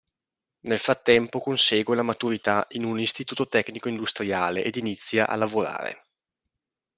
Nel 0.61 0.79
frattempo 0.79 1.39
consegue 1.39 1.95
la 1.95 2.01
maturità 2.01 2.65
in 2.71 2.85
un 2.85 2.99
Istituto 2.99 3.45
tecnico 3.45 3.87
industriale 3.87 4.63
ed 4.63 4.77
inizia 4.77 5.27
a 5.27 5.35
lavorare. 5.35 6.01